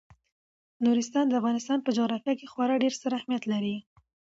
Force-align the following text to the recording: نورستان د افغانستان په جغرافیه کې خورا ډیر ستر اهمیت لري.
نورستان 0.85 1.25
د 1.27 1.33
افغانستان 1.41 1.79
په 1.83 1.89
جغرافیه 1.97 2.33
کې 2.39 2.49
خورا 2.51 2.75
ډیر 2.83 2.93
ستر 2.99 3.11
اهمیت 3.17 3.43
لري. 3.51 3.75